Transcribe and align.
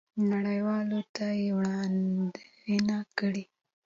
نړیوالو 0.31 0.99
ته 1.15 1.25
یې 1.39 1.49
وړاندې 1.57 2.95
کړئ. 3.17 3.43